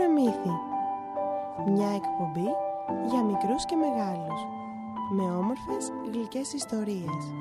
παραμύθι. 0.00 0.50
Μια 1.66 1.88
εκπομπή 1.88 2.48
για 3.08 3.22
μικρούς 3.22 3.64
και 3.64 3.76
μεγάλους. 3.76 4.46
Με 5.10 5.22
όμορφες 5.22 5.92
γλυκές 6.12 6.52
ιστορίες. 6.52 7.34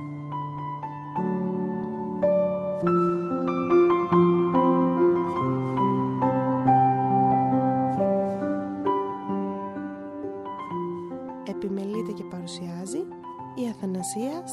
Επιμελείται 11.44 12.12
και 12.12 12.24
παρουσιάζει 12.24 13.08
η 13.56 13.70
Αθανασία 13.70 14.44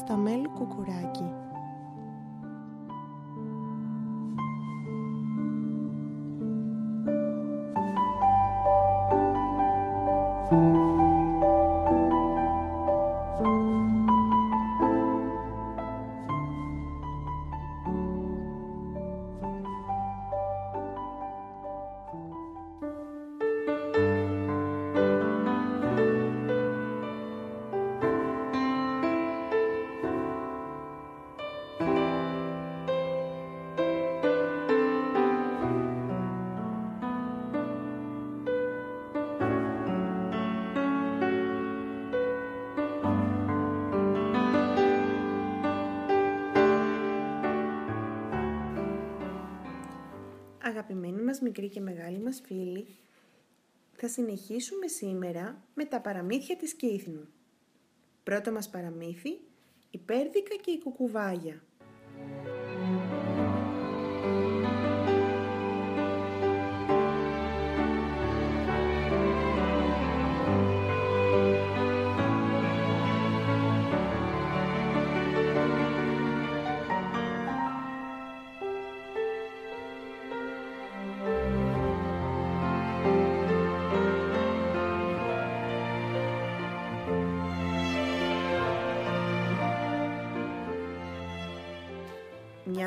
Αγαπημένοι 50.77 51.21
μας 51.21 51.41
μικροί 51.41 51.69
και 51.69 51.79
μεγάλοι 51.79 52.19
μας 52.19 52.41
φίλοι, 52.45 52.87
θα 53.95 54.07
συνεχίσουμε 54.07 54.87
σήμερα 54.87 55.63
με 55.73 55.85
τα 55.85 56.01
παραμύθια 56.01 56.55
της 56.57 56.73
Κύθνου. 56.73 57.27
Πρώτο 58.23 58.51
μας 58.51 58.69
παραμύθι, 58.69 59.39
η 59.91 59.97
Πέρδικα 59.97 60.55
και 60.61 60.71
η 60.71 60.79
Κουκουβάγια. 60.79 61.63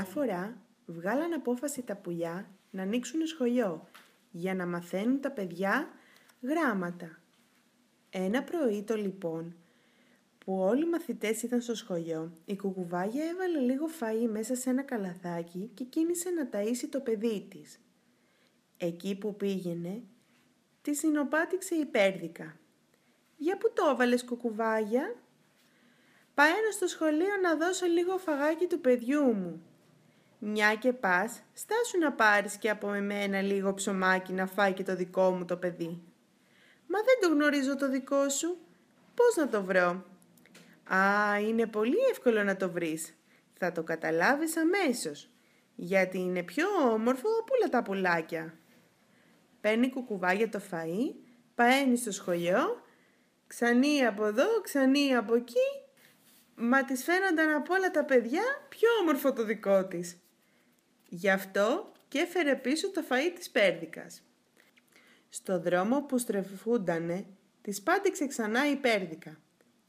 Μια 0.00 0.08
φορά 0.08 0.56
βγάλαν 0.86 1.32
απόφαση 1.32 1.82
τα 1.82 1.96
πουλιά 1.96 2.50
να 2.70 2.82
ανοίξουν 2.82 3.26
σχολείο 3.26 3.88
για 4.30 4.54
να 4.54 4.66
μαθαίνουν 4.66 5.20
τα 5.20 5.30
παιδιά 5.30 5.88
γράμματα. 6.42 7.18
Ένα 8.10 8.42
πρωί 8.42 8.82
το 8.82 8.96
λοιπόν 8.96 9.56
που 10.38 10.58
όλοι 10.58 10.82
οι 10.82 10.88
μαθητές 10.88 11.42
ήταν 11.42 11.60
στο 11.60 11.74
σχολείο, 11.74 12.32
η 12.44 12.56
κουκουβάγια 12.56 13.24
έβαλε 13.24 13.58
λίγο 13.58 13.86
φαΐ 14.00 14.28
μέσα 14.30 14.54
σε 14.54 14.70
ένα 14.70 14.82
καλαθάκι 14.82 15.70
και 15.74 15.84
κίνησε 15.84 16.30
να 16.30 16.48
ταΐσει 16.52 16.88
το 16.90 17.00
παιδί 17.00 17.46
της. 17.50 17.80
Εκεί 18.76 19.18
που 19.18 19.36
πήγαινε, 19.36 20.02
τη 20.82 20.94
συνοπάτηξε 20.94 21.74
η 21.74 21.84
πέρδικα. 21.84 22.56
«Για 23.36 23.56
πού 23.56 23.72
το 23.72 23.88
έβαλες 23.90 24.24
κουκουβάγια» 24.24 25.14
«Πάω 26.34 26.72
στο 26.72 26.86
σχολείο 26.86 27.36
να 27.42 27.56
δώσω 27.56 27.86
λίγο 27.86 28.18
φαγάκι 28.18 28.66
του 28.66 28.80
παιδιού 28.80 29.22
μου», 29.22 29.64
μια 30.42 30.74
και 30.74 30.92
πας, 30.92 31.42
στάσου 31.52 31.98
να 31.98 32.12
πάρεις 32.12 32.56
και 32.56 32.70
από 32.70 32.92
εμένα 32.92 33.40
λίγο 33.40 33.74
ψωμάκι 33.74 34.32
να 34.32 34.46
φάει 34.46 34.72
και 34.72 34.82
το 34.82 34.96
δικό 34.96 35.30
μου 35.30 35.44
το 35.44 35.56
παιδί. 35.56 36.02
Μα 36.86 36.98
δεν 36.98 37.18
το 37.20 37.28
γνωρίζω 37.28 37.76
το 37.76 37.88
δικό 37.90 38.28
σου. 38.28 38.58
Πώς 39.14 39.36
να 39.36 39.48
το 39.48 39.62
βρω; 39.62 40.04
Α, 40.94 41.40
είναι 41.40 41.66
πολύ 41.66 41.96
εύκολο 42.10 42.42
να 42.42 42.56
το 42.56 42.70
βρεις. 42.70 43.14
Θα 43.58 43.72
το 43.72 43.82
καταλάβεις 43.82 44.56
αμέσως. 44.56 45.30
Γιατί 45.74 46.18
είναι 46.18 46.42
πιο 46.42 46.66
όμορφο 46.92 47.28
από 47.40 47.54
όλα 47.54 47.68
τα 47.68 47.82
πουλάκια. 47.82 48.54
Παίρνει 49.60 49.90
κουκουβάγια 49.90 50.48
το 50.48 50.60
φαΐ, 50.70 51.14
παένει 51.54 51.96
στο 51.96 52.12
σχολείο, 52.12 52.82
ξανεί 53.46 54.06
από 54.06 54.26
εδώ, 54.26 54.60
ξανεί 54.62 55.14
από 55.14 55.34
εκεί, 55.34 55.68
μα 56.54 56.84
της 56.84 57.04
φαίνονταν 57.04 57.54
από 57.54 57.74
όλα 57.74 57.90
τα 57.90 58.04
παιδιά 58.04 58.42
πιο 58.68 58.88
όμορφο 59.00 59.32
το 59.32 59.44
δικό 59.44 59.86
της. 59.86 60.18
Γι' 61.12 61.30
αυτό 61.30 61.92
και 62.08 62.18
έφερε 62.18 62.56
πίσω 62.56 62.90
το 62.90 63.02
φαΐ 63.08 63.32
της 63.34 63.50
πέρδικας. 63.50 64.22
Στο 65.28 65.60
δρόμο 65.60 66.02
που 66.02 66.18
στρεφούντανε, 66.18 67.26
της 67.62 67.82
πάντηξε 67.82 68.26
ξανά 68.26 68.70
η 68.70 68.76
πέρδικα. 68.76 69.40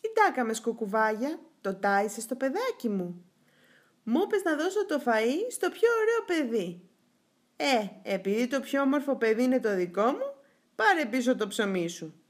«Ιντάκα 0.01 0.43
με 0.43 0.53
σκοκουβάγια, 0.53 1.39
το 1.61 1.75
τάισε 1.75 2.21
στο 2.21 2.35
παιδάκι 2.35 2.89
μου. 2.89 3.25
Μου 4.03 4.21
είπες 4.23 4.43
να 4.43 4.55
δώσω 4.55 4.85
το 4.85 5.01
φαΐ 5.05 5.51
στο 5.51 5.69
πιο 5.69 5.89
ωραίο 6.01 6.25
παιδί. 6.25 6.89
Ε, 7.55 8.13
επειδή 8.13 8.47
το 8.47 8.59
πιο 8.59 8.81
όμορφο 8.81 9.15
παιδί 9.15 9.43
είναι 9.43 9.59
το 9.59 9.75
δικό 9.75 10.05
μου, 10.05 10.35
πάρε 10.75 11.05
πίσω 11.05 11.35
το 11.35 11.47
ψωμί 11.47 11.87
σου». 11.87 12.20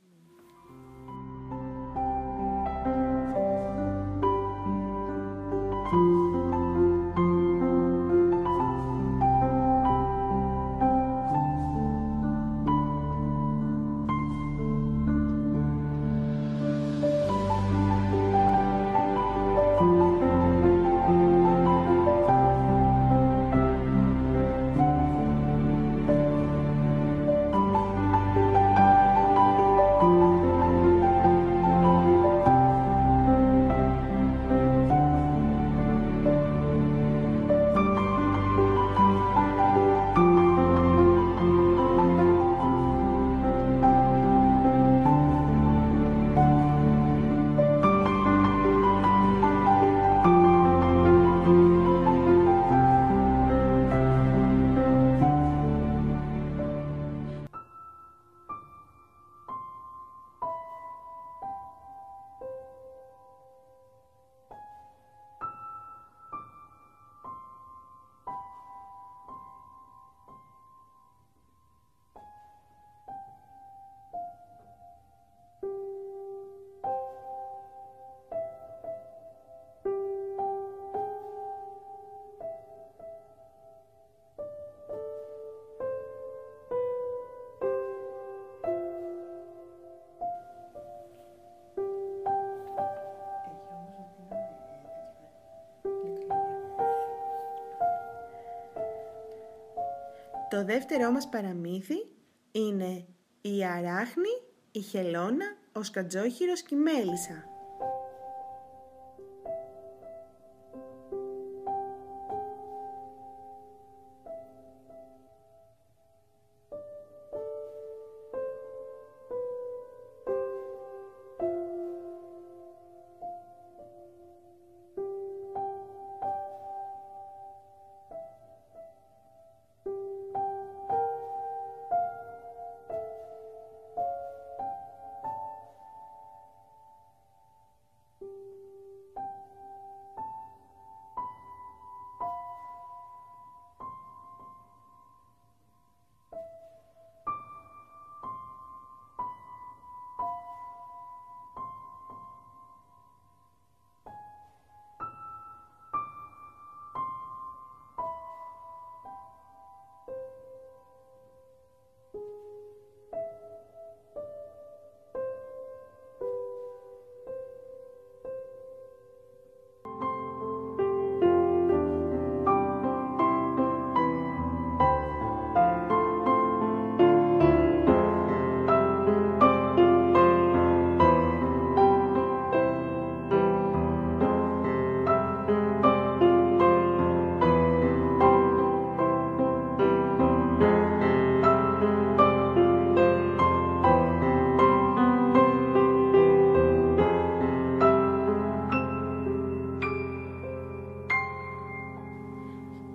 Το 100.52 100.66
δεύτερό 100.66 101.12
μας 101.12 101.30
παραμύθι 101.30 102.08
είναι 102.52 103.06
η 103.42 103.66
αράχνη, 103.66 104.42
η 104.72 104.80
χελώνα, 104.80 105.58
ο 105.72 105.84
σκατζόχυρος 105.84 106.62
και 106.62 106.76
η 106.76 106.78
μέλισσα. 106.78 107.51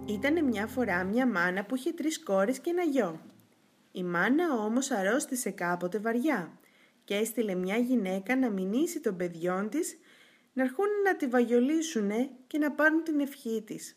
Ήταν 0.09 0.45
μια 0.45 0.67
φορά 0.67 1.05
μια 1.05 1.27
μάνα 1.27 1.65
που 1.65 1.77
είχε 1.77 1.93
τρεις 1.93 2.23
κόρες 2.23 2.59
και 2.59 2.71
ένα 2.71 2.83
γιο. 2.83 3.21
Η 3.93 4.03
μάνα 4.03 4.55
όμως 4.55 4.91
αρρώστησε 4.91 5.51
κάποτε 5.51 5.99
βαριά 5.99 6.59
και 7.05 7.15
έστειλε 7.15 7.55
μια 7.55 7.77
γυναίκα 7.77 8.37
να 8.37 8.51
μηνύσει 8.51 9.01
των 9.01 9.17
παιδιών 9.17 9.69
της 9.69 9.99
να 10.53 10.63
έρχουν 10.63 10.87
να 11.05 11.17
τη 11.17 11.27
βαγιολίσουνε 11.27 12.31
και 12.47 12.59
να 12.59 12.73
πάρουν 12.73 13.03
την 13.03 13.21
ευχή 13.21 13.63
της. 13.67 13.97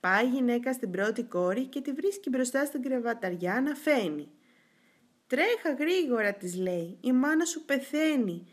Πάει 0.00 0.26
η 0.26 0.28
γυναίκα 0.28 0.72
στην 0.72 0.90
πρώτη 0.90 1.22
κόρη 1.22 1.66
και 1.66 1.80
τη 1.80 1.92
βρίσκει 1.92 2.28
μπροστά 2.28 2.64
στην 2.64 2.82
κρεβαταριά 2.82 3.60
να 3.60 3.74
φαίνει. 3.74 4.28
«Τρέχα 5.26 5.72
γρήγορα» 5.78 6.34
της 6.34 6.56
λέει, 6.56 6.98
«η 7.00 7.12
μάνα 7.12 7.44
σου 7.44 7.64
πεθαίνει 7.64 8.46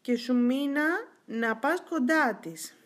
και 0.00 0.16
σου 0.16 0.34
μείνα 0.34 0.86
να 1.26 1.56
πας 1.56 1.82
κοντά 1.88 2.38
της». 2.42 2.79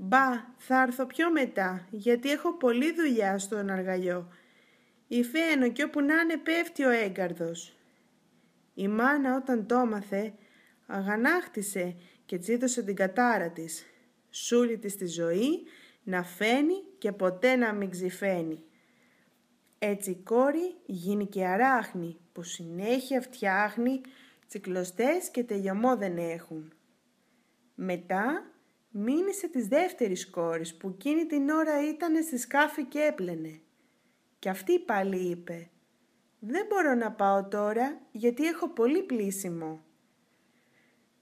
«Μπα, 0.00 0.54
θα 0.56 0.82
έρθω 0.82 1.06
πιο 1.06 1.32
μετά, 1.32 1.86
γιατί 1.90 2.30
έχω 2.30 2.56
πολλή 2.56 2.94
δουλειά 2.94 3.38
στον 3.38 3.70
αργαλιό. 3.70 4.28
Υφαίνω 5.08 5.70
κι 5.70 5.82
όπου 5.82 6.00
να 6.00 6.20
είναι 6.20 6.36
πέφτει 6.36 6.84
ο 6.84 6.90
έγκαρδος». 6.90 7.76
Η 8.74 8.88
μάνα 8.88 9.36
όταν 9.36 9.66
το 9.66 9.74
έμαθε, 9.74 10.34
αγανάκτησε 10.86 11.96
και 12.26 12.38
τσίδωσε 12.38 12.82
την 12.82 12.94
κατάρα 12.94 13.50
της. 13.50 13.84
Σούλη 14.30 14.78
της 14.78 14.96
τη 14.96 15.06
ζωή 15.06 15.62
να 16.02 16.22
φαίνει 16.22 16.74
και 16.98 17.12
ποτέ 17.12 17.56
να 17.56 17.72
μην 17.72 17.90
ξηφαίνει. 17.90 18.64
Έτσι 19.78 20.10
η 20.10 20.22
κόρη 20.24 20.76
γίνει 20.86 21.26
και 21.26 21.46
αράχνη 21.46 22.16
που 22.32 22.42
συνέχεια 22.42 23.20
φτιάχνει 23.20 24.00
τσικλωστές 24.48 25.30
και 25.30 25.44
τελειωμό 25.44 25.96
δεν 25.96 26.18
έχουν. 26.18 26.72
Μετά 27.74 28.52
μήνυσε 28.98 29.48
της 29.48 29.66
δεύτερης 29.66 30.30
κόρης 30.30 30.76
που 30.76 30.88
εκείνη 30.88 31.26
την 31.26 31.48
ώρα 31.48 31.88
ήταν 31.88 32.22
στη 32.22 32.38
σκάφη 32.38 32.84
και 32.84 33.00
έπλαινε. 33.00 33.60
Και 34.38 34.48
αυτή 34.48 34.78
πάλι 34.78 35.16
είπε 35.16 35.70
«Δεν 36.38 36.66
μπορώ 36.68 36.94
να 36.94 37.12
πάω 37.12 37.44
τώρα 37.44 38.00
γιατί 38.10 38.44
έχω 38.44 38.68
πολύ 38.68 39.02
πλήσιμο». 39.02 39.82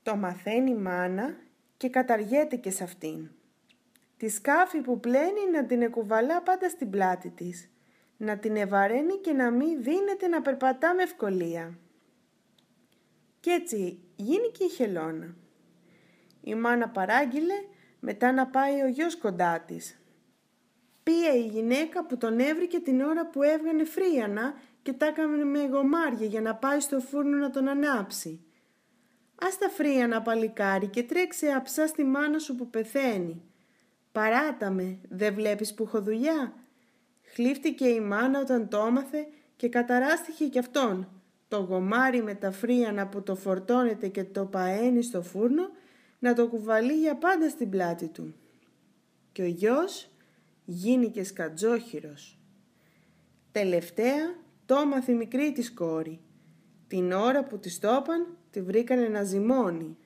Το 0.03 0.17
μαθαίνει 0.17 0.71
η 0.71 0.75
μάνα 0.75 1.37
και 1.77 1.89
καταργέται 1.89 2.57
και 2.57 2.71
σε 2.71 2.85
αυτήν. 2.85 3.31
Τη 4.17 4.29
σκάφη 4.29 4.81
που 4.81 5.01
πλένει 5.01 5.51
να 5.53 5.65
την 5.65 5.83
εκουβαλά 5.83 6.43
πάντα 6.43 6.69
στην 6.69 6.91
πλάτη 6.91 7.31
της, 7.31 7.71
να 8.17 8.39
την 8.39 8.57
ευαραίνει 8.57 9.17
και 9.17 9.33
να 9.33 9.51
μην 9.51 9.83
δίνεται 9.83 10.27
να 10.27 10.43
περπατά 10.43 10.95
με 10.95 11.03
ευκολία. 11.03 11.79
Κι 13.41 13.51
έτσι 13.51 13.99
γίνει 14.17 14.51
και 14.51 14.65
η 14.65 14.69
χελώνα. 14.69 15.37
Η 16.47 16.55
μάνα 16.55 16.89
παράγγειλε 16.89 17.55
μετά 18.01 18.33
να 18.33 18.47
πάει 18.47 18.83
ο 18.83 18.87
γιος 18.87 19.17
κοντά 19.17 19.61
της. 19.61 20.01
Πίε 21.03 21.31
η 21.31 21.47
γυναίκα 21.47 22.07
που 22.07 22.17
τον 22.17 22.39
έβρικε 22.39 22.79
την 22.79 23.01
ώρα 23.01 23.27
που 23.27 23.43
έβγανε 23.43 23.85
φρίανα 23.85 24.55
και 24.83 24.93
τα 24.93 25.07
έκανε 25.07 25.45
με 25.45 25.67
γομάρια 25.67 26.27
για 26.27 26.41
να 26.41 26.55
πάει 26.55 26.81
στο 26.81 27.01
φούρνο 27.01 27.37
να 27.37 27.51
τον 27.51 27.69
ανάψει. 27.69 28.45
Ας 29.43 29.59
τα 29.59 29.69
φρίανα 29.69 30.23
παλικάρι 30.23 30.87
και 30.87 31.03
τρέξε 31.03 31.53
αψά 31.53 31.87
στη 31.87 32.05
μάνα 32.05 32.39
σου 32.39 32.55
που 32.55 32.71
πεθαίνει. 32.71 33.43
Παράτα 34.13 34.71
με, 34.71 34.99
δεν 35.09 35.35
βλέπεις 35.35 35.75
που 35.75 35.83
έχω 35.83 36.01
δουλειά. 36.01 36.53
Χλίφτηκε 37.23 37.87
η 37.87 38.01
μάνα 38.01 38.41
όταν 38.41 38.69
το 38.69 38.85
έμαθε 38.87 39.27
και 39.57 39.69
καταράστηκε 39.69 40.47
κι 40.47 40.59
αυτόν. 40.59 41.09
Το 41.49 41.59
γομάρι 41.59 42.23
με 42.23 42.35
τα 42.35 42.51
φρίανα 42.51 43.07
που 43.07 43.23
το 43.23 43.35
φορτώνεται 43.35 44.09
και 44.09 44.25
το 44.25 44.45
παένει 44.45 45.03
στο 45.03 45.23
φούρνο 45.23 45.71
να 46.27 46.35
το 46.35 46.49
κουβαλεί 46.49 46.93
για 46.93 47.17
πάντα 47.17 47.49
στην 47.49 47.71
πλάτη 47.71 48.09
του. 48.09 48.35
Και 49.33 49.43
ο 49.43 49.47
γιος 49.47 50.11
γίνηκε 50.65 51.25
σκατζόχυρος. 51.25 52.39
Τελευταία 53.53 54.35
το 54.67 54.75
έμαθε 54.75 55.13
μικρή 55.13 55.53
της 55.53 55.73
κόρη. 55.73 56.21
Την 56.89 57.13
ώρα 57.13 57.45
που 57.45 57.59
της 57.59 57.75
στόπαν 57.75 58.37
τη 58.51 58.63
βρήκανε 58.63 59.09
να 59.09 59.23
ζυμώνει. 59.23 59.97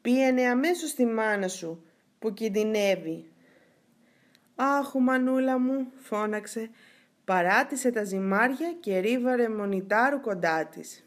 Πήγαινε 0.00 0.42
αμέσως 0.42 0.90
στη 0.90 1.06
μάνα 1.06 1.48
σου 1.48 1.84
που 2.18 2.32
κινδυνεύει. 2.32 3.30
«Άχου 4.54 5.00
μανούλα 5.00 5.58
μου», 5.58 5.86
φώναξε, 5.96 6.70
παράτησε 7.24 7.90
τα 7.90 8.04
ζυμάρια 8.04 8.72
και 8.80 8.98
ρίβαρε 8.98 9.48
μονιτάρου 9.48 10.20
κοντά 10.20 10.66
της. 10.66 11.04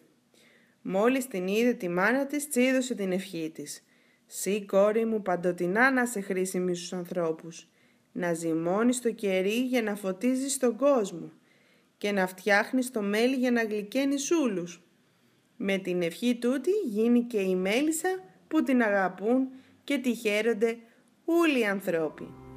Μόλις 0.82 1.28
την 1.28 1.48
είδε 1.48 1.74
τη 1.74 1.90
μάνα 1.90 2.26
της, 2.26 2.50
τσίδωσε 2.50 2.96
την 2.96 3.12
ευχή 3.12 3.52
της. 3.54 3.84
«Σύ 4.32 4.66
κόρη 4.66 5.06
μου 5.06 5.22
παντοτινά 5.22 5.92
να 5.92 6.06
σε 6.06 6.22
χρήσιμη 6.22 6.76
στους 6.76 6.94
ανθρώπους, 6.94 7.68
να 8.12 8.34
ζυμώνεις 8.34 9.02
το 9.02 9.12
κερί 9.12 9.66
για 9.66 9.82
να 9.82 9.96
φωτίζεις 9.96 10.58
τον 10.58 10.76
κόσμο 10.76 11.32
και 11.98 12.12
να 12.12 12.28
φτιάχνεις 12.28 12.92
το 12.92 13.02
μέλι 13.02 13.36
για 13.36 13.52
να 13.52 13.64
γλυκαίνεις 13.64 14.32
ούλους». 14.32 14.84
Με 15.62 15.78
την 15.78 16.02
ευχή 16.02 16.36
τούτη 16.36 16.72
γίνει 16.86 17.22
και 17.24 17.40
η 17.40 17.56
μέλισσα 17.56 18.10
που 18.48 18.64
την 18.64 18.82
αγαπούν 18.82 19.48
και 19.84 19.98
τη 19.98 20.14
χαίρονται 20.14 20.78
όλοι 21.26 21.60
οι 21.60 21.66
ανθρώποι. 21.66 22.49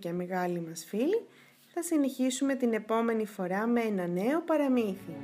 Και 0.00 0.12
μεγάλοι 0.12 0.60
μας 0.60 0.84
φίλοι, 0.88 1.26
θα 1.66 1.82
συνεχίσουμε 1.82 2.54
την 2.54 2.72
επόμενη 2.72 3.26
φορά 3.26 3.66
με 3.66 3.80
ένα 3.80 4.06
νέο 4.06 4.40
παραμύθι. 4.40 5.16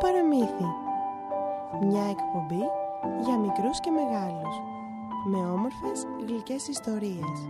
Παραμύθι. 0.00 0.68
Μια 1.80 2.04
εκπομπή 2.10 2.64
για 3.24 3.38
μικρούς 3.38 3.80
και 3.80 3.90
μεγάλους 3.90 4.60
Με 5.24 5.36
όμορφες 5.36 6.06
γλυκές 6.26 6.68
ιστορίες. 6.68 7.48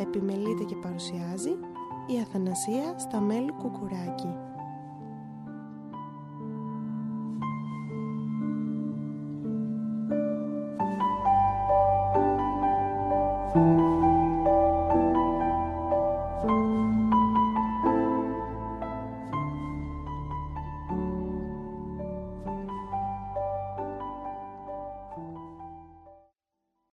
Επιμελείται 0.00 0.64
και 0.64 0.76
παρουσιάζει 0.76 1.50
η 2.06 2.20
Αθανασία 2.20 2.98
Σταμέλου 2.98 3.54
Κουκουράκη 3.54 4.33